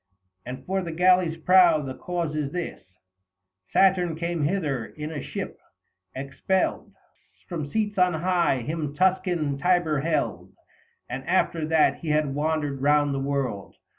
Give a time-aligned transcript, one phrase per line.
[0.47, 2.81] And for the galley's prow, the cause is this—
[3.71, 5.59] 245 Saturn came hither in a ship;
[6.15, 6.91] expelled
[7.47, 10.53] From seats on high, him Tuscan Tiber held,
[11.07, 13.75] After that he had wandered round the world.